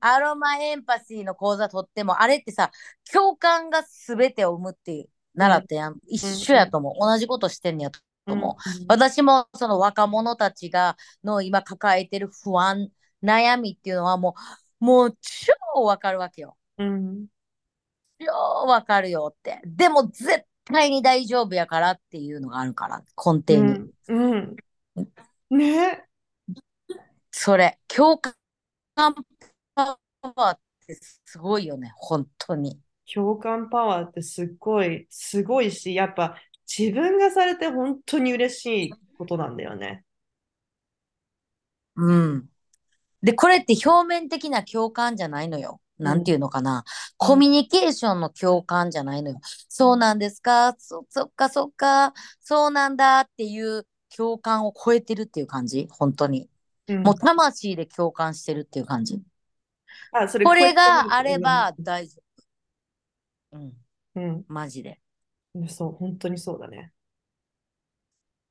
[0.01, 2.71] アロマエンパシーの講座取っても、あれってさ、
[3.13, 5.97] 共感が全てを生むっていう、習ったやん。
[6.07, 6.95] 一緒やと思う。
[6.99, 8.55] 同じことしてんねやと思う。
[8.89, 12.91] 私もその若者たちが、の今抱えてる不安、
[13.23, 14.35] 悩みっていうのはも
[14.81, 15.19] う、もう
[15.75, 16.57] 超わかるわけよ。
[16.79, 17.27] うん。
[18.19, 19.61] 超わかるよって。
[19.65, 23.93] でも絶対に大丈夫やからっていうのがあるから、根底に。
[24.09, 24.57] うん。
[24.97, 25.59] うん。
[25.59, 26.07] ね
[27.31, 28.35] それ、共感
[28.95, 32.81] パワーってすごいよね、本当に。
[33.13, 36.37] 共感パワーってすっごい、すごいし、やっぱ
[36.79, 40.05] 自分がされて本当に嬉しいことなんだよね。
[41.97, 42.47] うん。
[43.23, 45.81] で、これって表面的な共感じゃないのよ。
[45.99, 46.85] なんていうのかな。
[47.19, 49.41] コミュニケーションの共感じゃないのよ。
[49.69, 50.75] そうなんですか？
[50.79, 55.89] そ、そっかそっか、そうなんだっていう共感を超えてるっていう感じ？
[55.91, 56.49] 本当に。
[56.89, 59.21] うんもう魂で共感してるっていう感じ？
[60.13, 62.23] あ、それこれがあれば大丈
[63.53, 63.59] 夫。
[63.59, 63.73] うん、
[64.15, 64.99] うん、マジで。
[65.55, 66.93] うん、そう、本当にそうだね。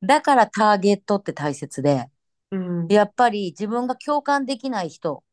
[0.01, 2.09] だからターゲットって大切で、
[2.51, 5.23] うん、やっぱり自分が共感できない人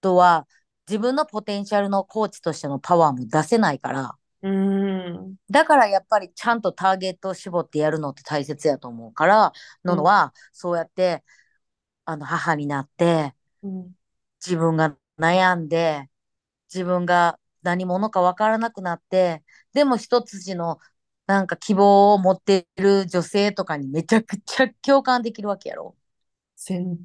[0.00, 0.46] とは、
[0.88, 9.52] 自分のポテンシャルのコーチとしてのパワーも出せないから、うん、だからやっぱりちゃんとターゲットを絞ってやるのって大切やと思うから、
[9.84, 11.24] ののは、そうやって、
[12.04, 13.92] あの、母になって、うん、
[14.44, 16.10] 自分が悩んで、
[16.72, 20.78] 自分が何者かわからなくなって、でも一筋の
[21.26, 25.96] なんか希望を持っている女性とかにめちゃくちゃ共感できるわけやろ。
[26.56, 26.98] 全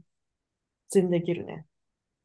[0.89, 1.65] 然できるね。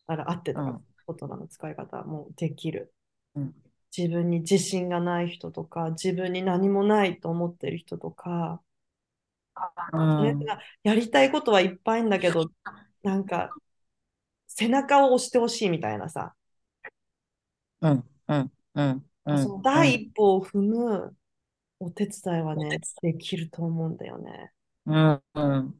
[0.06, 0.60] あら、合ってた。
[0.60, 2.94] うん言葉の使い方もできる。
[3.34, 3.54] うん
[3.96, 8.60] 自分に自信がない人とか、自分に何もないと思ってる人とか、
[9.92, 10.46] うんね
[10.82, 12.50] やりたいことはいっぱいんだけど、
[13.02, 13.50] なんか、
[14.48, 16.34] 背中を押してほしいみたいなさ、
[17.80, 19.42] うん、うん、うん、うん。
[19.42, 21.16] その第一歩を踏む
[21.80, 24.52] お手伝いはね、できると思うんだよね。
[24.86, 25.74] うん、うん。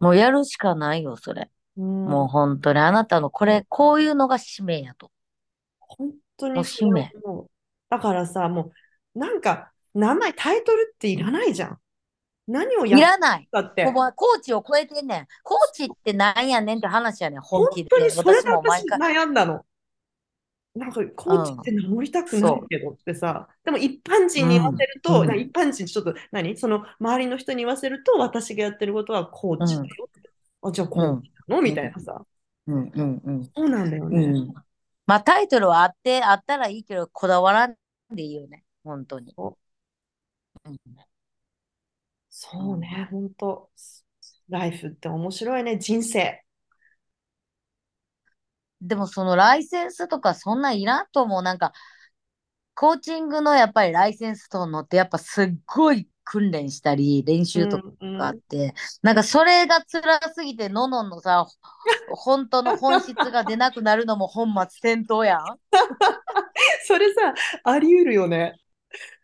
[0.00, 1.50] もうやるしかないよ、それ。
[1.76, 5.10] うん、もう本当にあなたのこれ、こういうのが使命やと。
[5.78, 7.10] 本当に使命
[7.90, 8.72] だからさ、も
[9.14, 11.78] う、なんか、名前、タイトルっていらないじゃん。
[12.46, 13.48] 何をいやっらない。
[13.50, 13.84] たって。
[13.86, 15.26] コーチを超えてんねん。
[15.42, 17.90] コーチってなんやねんって話やねん、本本気で。
[17.90, 18.84] 当にそれで私。
[18.86, 19.64] 悩んだの。
[20.74, 26.56] なんかコーチって名乗りたくないけどってさ、でも一般人に言わせると、うんな一般人ちょっと何？
[26.56, 30.30] その周りの人に言わせると私がやってることはコーチだよって。
[30.62, 31.62] あ、じゃあコーチなの？
[31.62, 32.24] みたいなさ。
[32.66, 33.44] うん、うん、うん。
[33.44, 34.24] そうなんだよね。
[34.24, 34.54] うん。
[35.06, 37.76] まあタイトルはあって、あったらいいけど、こだわらん
[38.10, 38.64] でいいよね。
[38.82, 39.32] 本当に。
[39.36, 39.56] そ
[40.64, 40.76] ううん
[42.30, 43.70] そうね、本当。
[44.48, 46.43] ライフって面白いね、人生。
[48.80, 51.42] でもそのライセンスとかそんなんいらんと思う。
[51.42, 51.72] なんか、
[52.74, 58.18] コーチングのやっぱりライセンス取るのってやっぱすっごい訓練したり練習とうんうん。
[58.18, 61.46] かあって、なんかそれが辛すぎてのののさ、
[62.12, 65.44] 本当の本質が出なくなるのも本末転倒やん。
[66.86, 67.34] それさ、
[67.64, 68.58] あり得るよね。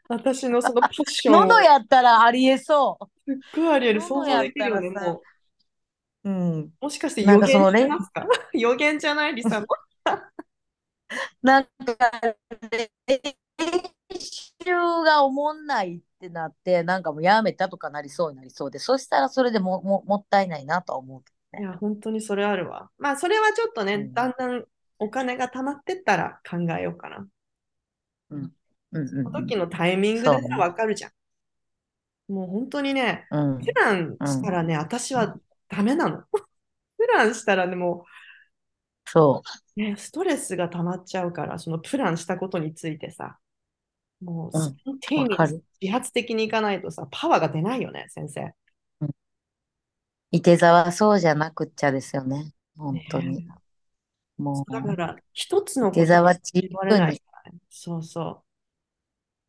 [0.09, 1.41] 私のそのパッションを。
[1.47, 4.01] 喉やったらありえそすっごいあり得る。
[4.01, 5.21] 想像できるよね、う。
[6.24, 6.61] うん。
[6.61, 6.72] う。
[6.80, 7.46] もしかして予なんか？
[7.48, 9.66] そ言してますか予言じゃない、リサの？
[11.42, 11.70] なんか
[13.09, 13.30] 練
[14.11, 14.64] 習
[15.04, 21.64] がおもんないってなって、なんかもうやめたとかなりそうになりそうで、そしたらそれでもももったいないなとは思うけどね。
[21.64, 22.90] いや、本当にそれあるわ。
[22.98, 24.64] まあ、それはちょっとね、うんだんだん
[24.98, 27.26] お金が貯まってったら考えようかな。
[28.30, 28.52] うん。
[28.92, 32.33] うんそのうん時のタイミングでわかるじゃん。
[32.33, 33.59] もう本当にね、うん。
[33.59, 35.37] プランしたらね、私は
[35.70, 36.22] ダメなの。
[36.98, 38.04] プランしたらね、も
[39.06, 39.61] そう。
[39.76, 43.38] う、ね、ストレスが溜まっちゃうから、そのプランしたことについてさ、
[44.20, 44.76] もう、うん
[45.80, 48.52] 自発的にいかないとさ、パワーが出ないよね、先生。
[50.30, 52.52] いて座はそうじゃなくっちゃですよね。
[52.76, 53.38] 本当に。
[53.38, 53.48] ね
[54.37, 57.18] もう、だから、一つのいこと言われない由に。
[57.20, 57.59] からね。
[57.70, 58.44] そうそ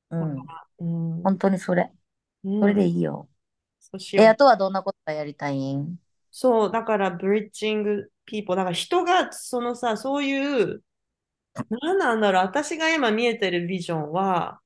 [0.09, 0.17] う。
[0.17, 0.37] うん。
[0.79, 1.23] うん。
[1.23, 1.91] 本当にそれ。
[2.43, 3.29] うんそれでいいよ。
[3.93, 5.97] うしようあとはどんなことがやりたいん？
[6.31, 10.83] そう、だから、ブリッジングピーポー、だから人が、そのさ、そういう、
[11.69, 14.61] 何なんだろう、私が今見えてるビジョンは、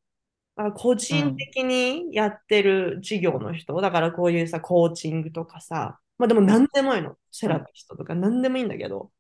[0.75, 8.15] 個人的にやってる事業の人、だからこういうさ、コーチングとかさ、まあでも何でもいいの、セラピストとか。
[8.15, 9.12] 何でもいいんだけど、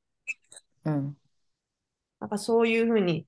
[0.85, 1.17] うん。
[2.19, 3.27] なんかそういうふうに、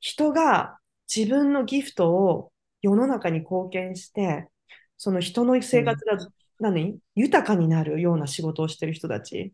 [0.00, 0.78] 人が
[1.14, 4.48] 自分のギフトを世の中に貢献して、
[4.96, 6.18] その人の生活が
[6.60, 6.98] 何？
[7.14, 9.52] 豊かになるような仕事をしてる人たち？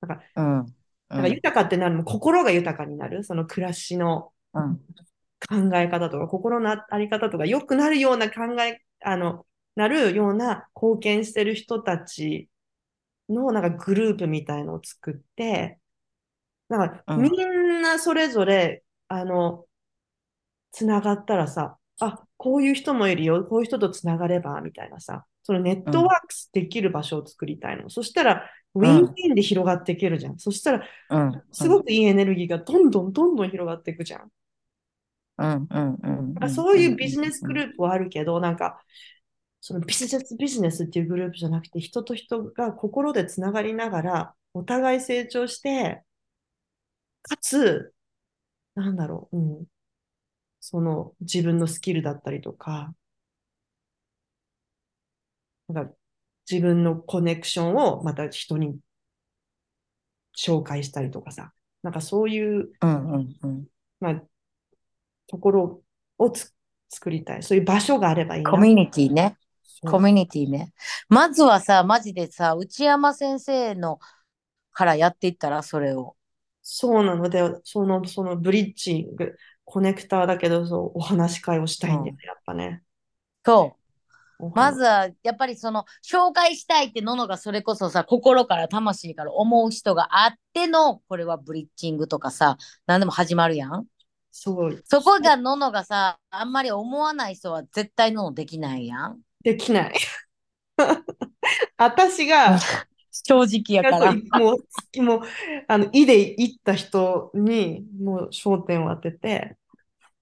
[0.00, 0.58] なんかうん。
[0.60, 1.32] うなんかん。
[1.34, 4.80] 豊かってなるのも心が豊かになる、その暮らしのうん。
[5.48, 12.48] 考え方とか、心のあり方とか、良くなるような考え、あの、なるような貢献してる人たち
[13.28, 15.78] のなんかグループみたいのを作って、
[16.68, 19.64] なんかうんみんなそれぞれ、あの、
[20.72, 27.90] つながったらさ、あ、こういう人もいるよ、こういう人とつながれば、みたいなさ、そのネットワークスできる場所を作りたいの。
[27.90, 30.38] そしたら、ウィンウィンで広がっていけるじゃん。
[30.38, 31.42] そしたら、うん。
[31.50, 34.30] すごくいいエネルギーがどんどんどんどん広がっていくじゃん。
[35.38, 35.66] うん。
[35.68, 36.34] うん。
[36.40, 36.50] うん。
[36.50, 38.80] そういうビジネスグループはあるけど、なんか、
[39.60, 46.04] そのビジネスビジネスっていうグループじゃなくて、人と人が心でつながりながら、お互い成長して、
[47.22, 47.92] かつ、
[48.76, 49.66] なんだろう、うん、
[50.60, 52.94] その自分のスキルだったりとか、
[55.72, 55.92] なんか
[56.50, 58.78] 自分のコネクションをまた人に
[60.36, 61.52] 紹介したりとかさ、
[61.82, 63.12] なんかそういう、うん。
[63.12, 63.36] うん。
[63.42, 63.66] うん。
[64.00, 64.22] まあ、
[65.26, 65.82] ところ
[66.18, 66.52] をつ
[66.88, 67.42] 作りたい。
[67.42, 68.50] そういう場所があればいいな。
[68.50, 69.36] コミュニティね。
[69.82, 70.72] コミュニティね。
[71.08, 73.98] まずはさ、マジでさ、内山先生の
[74.72, 76.16] からやっていったら、それを。
[76.62, 82.82] そうなので、その、そのブリッジング、コネクターだけど、そう、お話し会をしたいんだよね、やっぱね。
[83.44, 83.79] そう。
[84.54, 93.86] まずは、やっぱりその、紹介したいってののがそれこそさ、心から魂から思う人があっての、これはブリッジングとかさ、何でも始まるやん。
[94.32, 99.20] そう、そこがののがさ、あんまり思わない人は絶対ののできないやん。
[99.42, 99.94] できない。
[101.76, 102.58] 私が、
[103.10, 104.12] 正直やから。
[104.38, 104.56] も
[104.96, 105.20] う、もう、
[105.66, 109.56] あの、意で行った人に、もう焦点を当てて、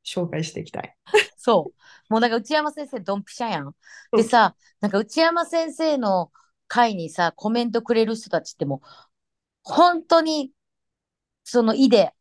[0.04, 0.96] 紹介していきたい。
[1.36, 1.74] そう。
[2.08, 3.74] もうなんか内山先生ドンピシャやん。
[4.14, 6.32] でさ、なんか内山先生の
[6.66, 8.88] 回にさ、コメントくれる人たちってもう、
[9.62, 10.52] 本当に、
[11.44, 12.14] その意で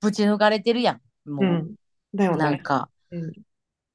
[0.00, 1.30] ぶち抜かれてるやん。
[1.30, 1.74] もう、うん。
[2.14, 2.38] だよね。
[2.38, 3.32] なんか、うん。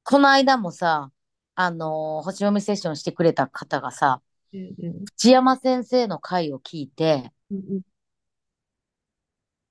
[0.03, 1.11] この間もさ、
[1.55, 4.21] あのー星読みセッションしてくれた方がさ、
[4.53, 7.81] うんうん内山先生の回を聞いて、うん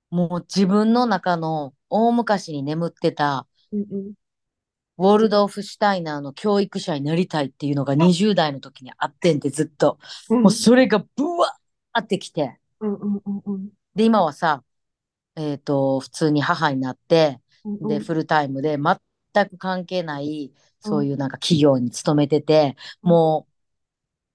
[0.09, 4.13] もう自分の中の大昔に眠ってたうんうん
[5.01, 9.97] ウォルドーフ・シュタイナーの教育者になりたいっていうのが20代の時にあってんってずっと。
[10.29, 10.41] うん。
[10.43, 12.59] もうそれがブワーってきて。
[12.79, 13.69] うんうんうんうん。
[13.95, 14.63] で、今はさ、
[15.35, 23.47] えっ、と、普通に母になって、うんで、フルタイムで全く関係ない、そういうなんか企業に勤めてて、も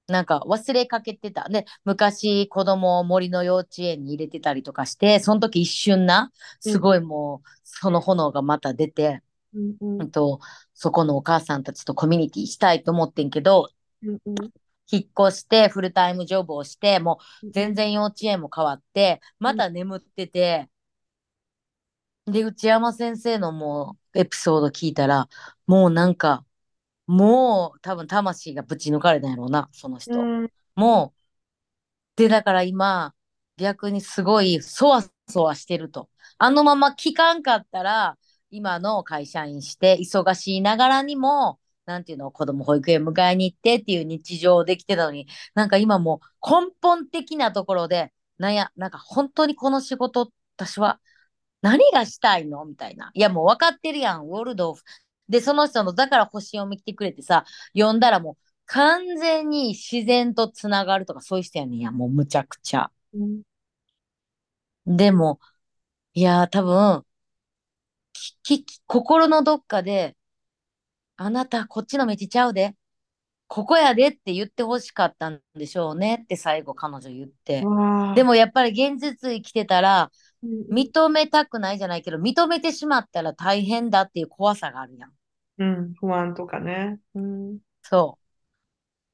[0.09, 1.49] う、なんか忘れかけてた。
[1.49, 9.23] で、昔子供を森の幼稚園に入れてたりとかして、その時一瞬な、すごいもう、その炎がまた出て、
[9.57, 10.41] うんうんうんと、
[10.75, 13.71] そこのお母さんたちとコミュニティしたいと思ってんけど、
[14.03, 14.53] うんうん
[14.89, 20.69] 引っ越してフルタイムジョブをして、もう全然幼稚園も変わって、また眠ってて、
[22.27, 25.29] で、内山先生のもうエピソード聞いたら、
[25.67, 26.45] もうなんか、
[27.07, 30.21] もう多分魂がぶち抜かれたんやろうな、その人。
[30.21, 30.53] うん。
[30.75, 31.15] も
[32.17, 33.15] う、で、だから今、
[33.57, 36.09] 逆にすごい、そわそわしてると。
[36.39, 38.19] あのまま聞かんかったら、
[38.57, 51.01] 今の会社員して、忙しいながらにも、なんていうの、子供保育園迎えに行ってっていう日常できてたのに、なんか今もう根本的なところで、なんや、なんか本当にこの仕事、私は
[51.63, 52.65] 何がしたいの？
[52.65, 53.11] みたいな。
[53.15, 54.83] いや、もう分かってるやん、ウォルドーフ。
[55.29, 57.45] で、その人の、だから星読み来てくれてさ、
[57.77, 62.91] 読んだらもう完全に自然とつながるとかそういう人やねんや、もうむちゃくちゃ。
[63.15, 63.43] うん
[64.87, 65.41] でも、
[66.15, 67.05] いやー、多分、
[68.43, 70.17] き、き、心のどっかで、
[71.17, 72.75] あなた、こっちの道ちゃうで。
[73.49, 77.61] ここやでって言ってほしかったんでしょうねって最後彼女言って。
[78.17, 80.11] でもやっぱり現実生きてたら、
[80.43, 85.13] うん認めたくないじゃないけど、認めてしまったら大変だっていう怖さがあるやん。
[85.59, 86.99] うん、不安とかね。
[87.15, 87.59] うん。
[87.83, 88.19] そ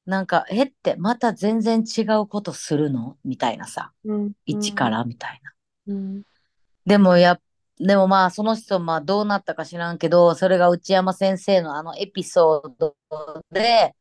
[0.07, 0.09] う。
[0.09, 3.17] なんか、えって、また全然違うことするの？
[3.23, 3.93] みたいなさ。
[4.03, 4.25] うん。
[4.25, 4.91] う一かん。
[4.91, 5.53] らみたいな。
[5.93, 6.23] うん。
[6.85, 7.39] でもや、
[7.79, 12.95] でもまあ、その人、まあ、どうなったか知らんけど、それが内山先生のあのエピソード
[13.51, 13.95] で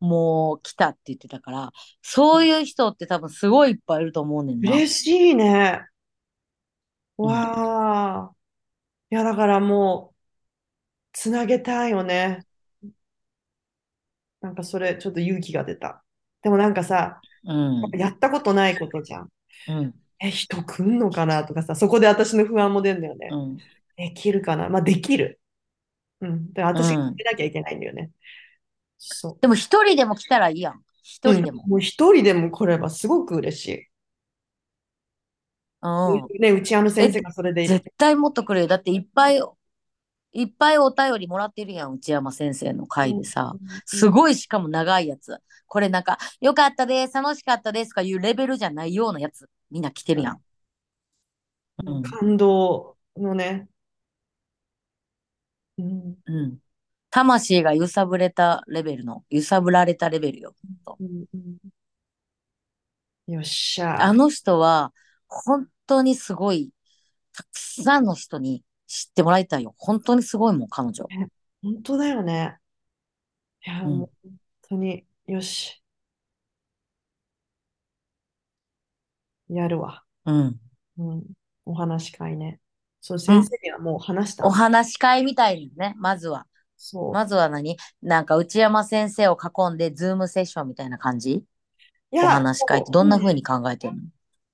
[0.00, 4.72] もう来たって言ってたから、そういう人って多分すごいいっぱいいると思うねんな。
[4.72, 5.86] 嬉しいね。
[7.18, 7.26] うん。
[7.26, 8.32] わあ。
[9.10, 10.16] いや、だからもう、
[11.12, 12.44] つなげたいよね。
[14.40, 16.02] なんかそれ、ちょっと勇気が出た。
[16.42, 17.98] でもなんかさ、うん。
[17.98, 19.28] やったことないことじゃん。
[19.68, 19.94] うん。
[20.22, 21.44] え、人来んのかな？
[21.44, 23.28] とかさ、そこで私の不安も出るんだよね。
[23.32, 23.56] うん。
[23.96, 24.68] できるかな？
[24.68, 25.40] まあ、できる。
[26.20, 26.52] うん。
[26.52, 27.14] で、私が決うん。
[27.16, 28.10] めなきゃいけないんだよね。
[28.98, 30.74] そでも一人でも来たらいいやん。
[30.74, 30.76] う。
[30.76, 30.82] うん。
[31.02, 31.66] 一人でも。
[31.66, 33.88] もう一人でも来ればすごく嬉しい。
[35.82, 36.26] うん。
[36.40, 37.66] ね、内山先え、生がそれで。
[37.66, 38.66] 絶対もっとくれよ。
[38.68, 39.40] だっていっぱい、
[40.32, 41.92] いっぱいお便りもらってるやん。
[41.94, 42.88] 内山先生のうん。
[42.88, 43.52] 回でさ。
[43.54, 43.68] うん。
[43.84, 45.36] すごい、しかも長いやつ。
[45.66, 49.48] これなんか、よかったです、楽しかったですとかいうレベルじゃないようなやつ。
[49.70, 50.40] みんな来てるやん。
[51.84, 52.02] うん。
[52.02, 53.68] 感動のね。
[55.78, 56.16] うん。
[56.26, 56.58] うん。
[57.10, 60.54] 魂が揺さぶれたレベルの、揺さぶられたレベルよ。
[60.98, 61.24] うん。
[61.34, 61.56] うん
[63.28, 64.02] よっしゃ。
[64.02, 64.92] あの人は、
[65.28, 66.70] 本当にすごい、
[67.32, 69.74] たくさんの人に知ってもらいたいよ。
[69.78, 71.06] 本当にすごいもん、彼女。
[71.10, 71.26] え
[71.62, 72.58] 本当だよね。
[73.66, 73.98] いや、うん。
[74.00, 74.32] もう本
[74.68, 75.82] 当に、よし。
[79.48, 80.02] やるわ。
[80.26, 80.60] うん。
[80.98, 81.24] うん。
[81.64, 82.60] お話し会ね。
[83.00, 83.20] そう、うん。
[83.20, 84.52] 先生にはもう話したおの。
[84.52, 86.46] 話し会みたいにね、まずは。
[86.76, 87.78] そまずは何？
[88.02, 91.46] なんか内山先生を囲んで、ズームセッションみたいな感じ？
[92.12, 92.16] う。
[92.16, 94.02] いや、お話し会ってどんな風に考えてるの？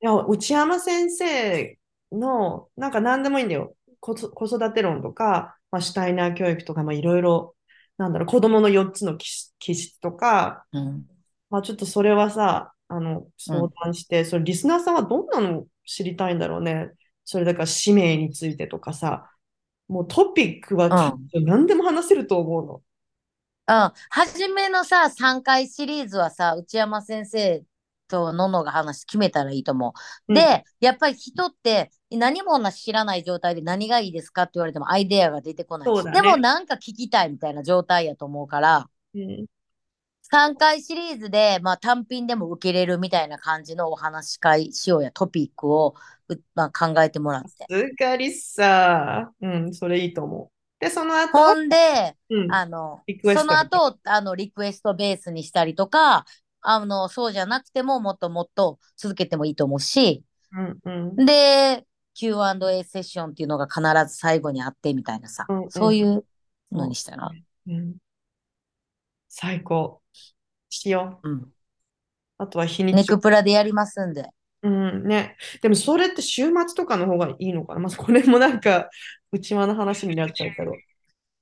[0.00, 1.76] や、内山先生
[2.12, 3.74] の、なんか何でもいいんだよ。
[4.00, 7.54] 子子育て論とか、まあ、シュタイナー教育とか、まあ、いろいろ、
[7.96, 11.06] なんだろう、子供の4つの気質とか、うん。
[11.50, 13.70] まあ、ちょっとそれはさ、あの、相うん。
[13.84, 16.90] 談して、それリスナーさんはどんなの知りたいんだろうね。
[17.24, 19.30] それだから使命についてとかさ、
[19.88, 22.82] もうトピックは何でも話せると思うの。
[23.66, 23.92] うん。
[24.10, 27.64] 初めのさ、3回シリーズはさ、内山先生
[28.08, 29.92] とののが話決めたらいいと思う。
[30.28, 34.42] うん、で、やっぱり人って何も知らない状態で何がいいですか？
[34.42, 36.12] って言われてもアイデアが出てこない。
[36.12, 36.36] でも。
[36.36, 39.46] なんか聞きたいみたいな状態やと思うから、うん、
[40.32, 45.94] 3回シリーズで、まあ単品でも受けれるみたいな感じのお話し会しようやトピックを、
[46.28, 47.66] うまあ、考えてもらって。
[47.68, 49.30] すがりさ。
[49.40, 50.84] うん、それいいと思う。
[50.84, 51.36] で、その後？
[51.36, 53.44] は、ほんで、うん、あの、そ。
[53.44, 56.24] の後、あの、リクエストベースにしたりとか、
[56.60, 61.84] あの、そうじゃなくてももっともっと続けてもいいと思うし、うん、うん、で、
[62.18, 63.80] Q&A セッションっていうのが必
[64.12, 65.70] ず最後にあってみたいなさ、うん、うん。
[65.70, 66.24] そういう
[66.72, 67.94] のそにしたら、う、うん、
[69.28, 70.00] 最高。
[70.68, 71.28] しよう。
[71.30, 71.46] うん。
[72.38, 72.92] あとは日に。
[72.92, 74.26] ネクプラでやりますんで。
[74.62, 75.36] うん、ね。
[75.62, 77.80] でもそれって週末とかの方がいいのかな？
[77.80, 78.90] まあ、これもなんか、
[79.30, 80.72] 内輪の話になっちゃうけど。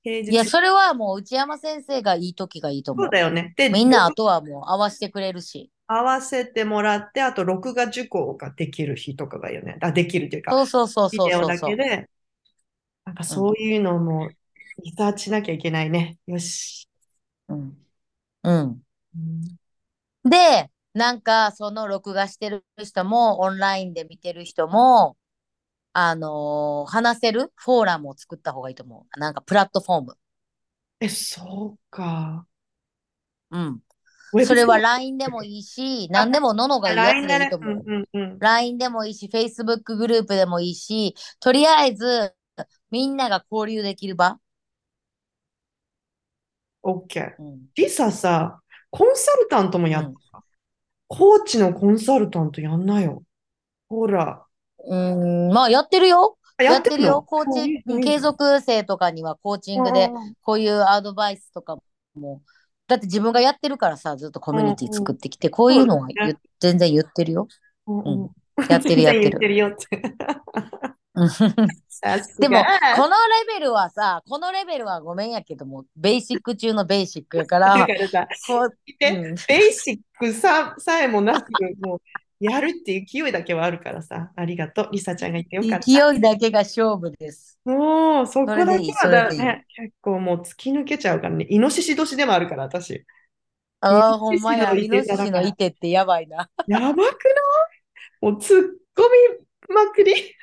[0.03, 0.49] 平いや、日。
[0.49, 3.05] それはもう内山先生がいい時がいいと思う。
[3.05, 3.53] そうだよね。
[3.57, 5.71] で、みんなあとはもう合わせてくれるし。
[5.87, 9.77] 合わせてもらって、あと録画受講ができる日とかがいいよね。
[9.81, 12.09] あ、できるというか、そうそうそうそうビデオだけで、
[13.05, 13.23] なんか。
[13.23, 14.29] そういうのも
[14.83, 16.19] リサーチしなきゃいけないね。
[16.27, 16.89] よし。
[17.49, 17.87] うん。
[18.43, 18.83] うん。
[19.15, 19.57] うん、
[20.23, 25.17] で、なんか、その録画してる人も、オンラインで見てる人も、
[25.93, 29.19] あのー話せるフォーラムを作った方がいいと思う。
[29.19, 30.17] なんか、プラットフォーム。
[30.99, 32.47] え、そうか。
[33.49, 33.81] うん。
[34.45, 37.83] それは LINE でもいいし、あ、何でもののがあいいやつでいいと思う。
[37.85, 38.39] うんうん。
[38.39, 42.33] LINE でもいいし、Facebook グループでもいいし、とりあえず、
[42.91, 44.37] みんなが交流できる場。
[46.83, 47.35] OK。
[47.39, 47.59] うん。
[47.75, 48.59] リサさ、
[48.89, 50.43] コンサルタントもやった？
[51.07, 53.23] コーチのコンサルタントやんなよ。
[53.87, 54.45] ほら。
[54.85, 56.37] うん、まあやってるよ。
[56.57, 57.11] あやってるよ。
[57.11, 60.09] のコーチ、うん継続生とかにはコーチングで
[60.41, 61.77] こういうアドバイスとか
[62.15, 62.41] も。
[62.87, 66.07] だって自分がやってるからさ、ずっとコミュニティ作ってきて、こういうのは
[66.59, 67.47] 全然言ってるよ。
[67.87, 68.29] うんうんうん
[68.69, 69.39] やってるやってる。
[69.39, 70.01] るよって。
[71.13, 71.29] う ん
[71.89, 72.65] さすでも、が
[72.95, 73.15] この
[73.49, 78.69] レベルはさ、このレベルはごめんやけども、ベーシック中のベーシックやか、だかららさ、うん
[78.99, 79.35] ベー
[79.71, 82.01] シックささえもなく、もう
[82.39, 84.89] やるっていう勢いだけはあるからさ、ありがとう。
[84.91, 85.85] リサちゃんが言ってよかった。
[85.85, 87.59] 勢いだけが勝負です。
[87.65, 91.47] もう、そこだけはそれでいいそれでいいね、結構もう突き抜けちゃうからね。
[91.49, 93.05] イノシシ年でもあるから、私。
[93.79, 96.49] ああ、ほんまや、のイノシシのいてってやばいな。
[96.67, 97.13] やばくない？
[98.21, 98.61] もう突っ
[98.95, 99.03] 込
[99.69, 100.13] みまくり。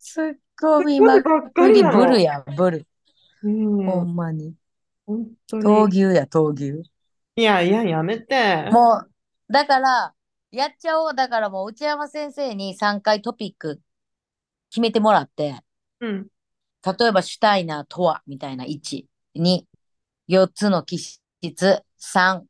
[0.00, 2.86] 突っ込んでばっかくり、ブルや、ブル。
[3.42, 4.54] うん、ほんまに。
[5.06, 6.06] 本当闘に。
[6.06, 6.82] 牛や、闘牛。
[7.36, 8.68] いやいや、やめて。
[8.70, 9.10] もう、
[9.54, 10.14] だから、
[10.50, 11.14] やっちゃおう。
[11.14, 13.80] だからもう、内山先生に3回トピック
[14.70, 15.60] 決めてもらって、
[16.00, 16.26] うん。
[16.84, 19.68] 例えば、シュタイナーとは、みたいな1、2、
[20.26, 22.46] 4つの気質、3、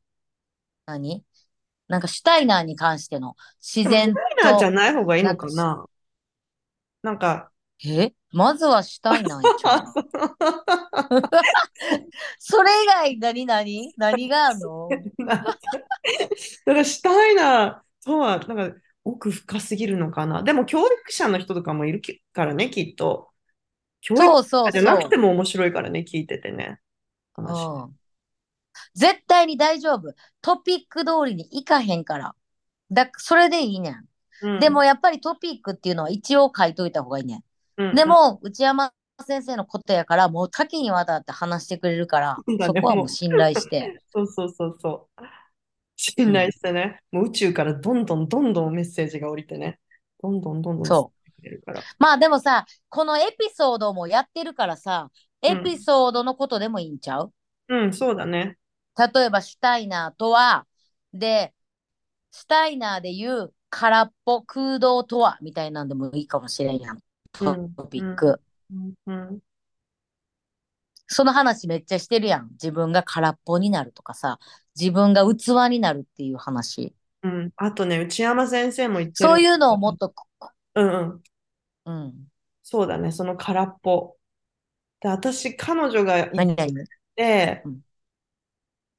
[0.87, 1.23] 何？
[1.87, 5.85] なんかシュタイナーに関しての自然シュタイナーじゃと、ない方がいいのかな？
[7.03, 7.51] なんか、
[7.83, 8.13] え？
[8.31, 9.83] まずはシュタイナーやっちゃう。
[12.39, 13.93] それ以外何何？
[13.97, 14.89] 何があるの？
[15.25, 15.57] だか
[16.65, 20.43] らシュタイナーとは、なんか奥深すぎるのかな。
[20.43, 23.29] でも教育者の人とかもいるきからね、きっと。
[24.01, 26.79] 教育そうそう者じゃなくても面白いからね、聞いててね。
[27.33, 27.95] 話うん
[28.93, 30.13] 絶対に大丈夫。
[30.41, 32.35] トピック通りに行かへんから。
[32.91, 34.05] だ、それでいいねん。
[34.41, 37.43] うんでもやっぱりトピックっていうのは一応書いといた方がいいねん。
[37.77, 38.93] うんでも、内山
[39.25, 44.01] 先生のことやから、もう多岐にわたって話してくれるからねそこはもう信頼して。
[44.11, 45.23] そうそうそうそう。
[45.97, 49.79] 信頼してね、もう宇宙からどんどんどんどんメッセージが降りてね、
[50.21, 51.15] どんどんどんどんそう。
[51.99, 55.09] まあでもさ、このエピソードもやってるからさ、
[55.41, 57.33] エピソードのことでもいいんちゃう、
[57.69, 58.57] うん、そうだね。
[58.97, 60.65] 例えばシュタイナーとは、
[61.13, 61.53] で、
[62.31, 66.99] シュタイナーで言う空っぽ空洞とは、みたいなんでもいいかもしれんやん。
[67.39, 68.41] トうんピック。
[68.71, 69.39] うんうん
[71.07, 72.49] その話めっちゃしてるやん。
[72.53, 74.39] 自分が空っぽになるとかさ、
[74.75, 76.95] 自分が器になるっていう話。
[77.21, 79.29] うん、あとね、内山先生も言ってる。
[79.29, 80.13] そういうのをもっと、
[80.73, 81.23] うんうん。
[81.85, 82.27] うん。
[82.63, 84.17] そうだね、その空っぽ。
[84.99, 86.85] で、私、彼女が言っ何々？
[87.15, 87.84] てうん、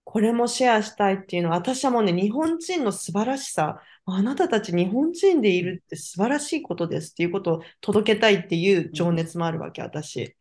[0.09, 10.36] これもシェアしたいっていうのは、私はもうね、日本人の素晴らしさ、あなたたち日本人でいるって素晴らしいことですっていうことを届けたいっていう情熱もあるわけ、私。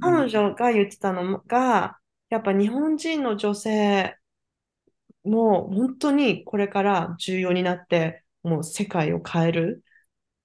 [0.00, 1.98] 彼女が言ってたのが、
[2.30, 4.16] やっぱ日本人の女性
[5.24, 9.84] も本当にこれから重要になって、もう世界を変える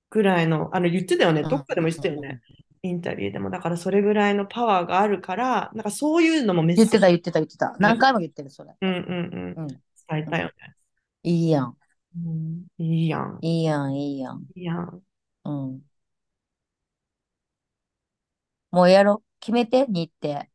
[0.10, 2.42] ぐらいの、あの言ってたよね、どっかでも言ってたよね、
[2.84, 3.50] インタビューでも。
[3.50, 7.76] だからそれぐらいのパワーがあるから、なんかそういうのもメッセージ言ってた言ってた言ってた。
[7.80, 8.76] 何回も言ってる、それ。
[8.80, 9.68] うんうんうん、うん。
[9.68, 9.80] 伝
[10.12, 10.54] えたよね。
[11.24, 11.78] いいやん。
[12.16, 14.42] うん、いいやん、いいやん、いいやん。
[14.56, 15.02] いいやん。
[15.46, 15.82] うん。
[18.72, 19.24] もうやろう。
[19.40, 20.46] 決めて、日程。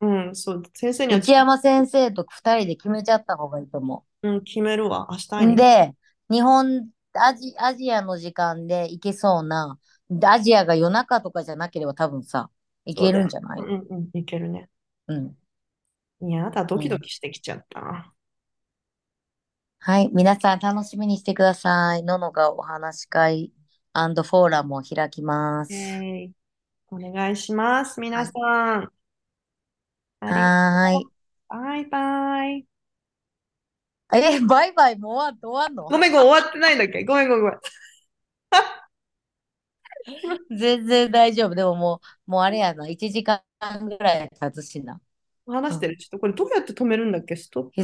[0.00, 5.46] うん、そう、先生には、内山先生と二人で決めちゃった方がいいと思うん、決めるわ、明日う。
[5.46, 5.56] んに。
[5.56, 5.94] で、
[6.30, 9.78] 日本、アジ、アジアの時間で行けそうな、
[10.22, 12.50] アジアが夜中とかじゃなければ多分さ、
[12.84, 13.60] 行けるんじゃない？
[13.60, 14.68] うんうんうん、いけるね。
[15.08, 15.36] うん。
[16.28, 18.12] いやだ、ドキドキしてきちゃった。
[19.80, 20.10] はい。
[20.12, 22.02] 皆さん楽しみにしてください。
[22.02, 23.52] ののがお話し会
[23.94, 25.74] フォーラムを開きます。
[25.74, 26.30] えー
[26.90, 28.88] お願いします、皆さん。
[30.20, 31.06] はーい。
[31.48, 32.66] バイバイ。
[34.14, 35.84] え、バイバイもう終わっ終わんの？
[35.84, 37.04] ごめん、ごめん、終わってないんだっけ？
[37.04, 37.58] ごめん、ごめん、ごめん。
[40.50, 41.54] 全然大丈夫。
[41.54, 42.88] でももう、もうあれやな。
[42.88, 45.00] 1時間ぐらい経つしな。
[45.46, 45.96] 話してる？
[45.96, 47.36] ちょっとこれどうやって止めるんだっけ？
[47.36, 47.82] ストップ。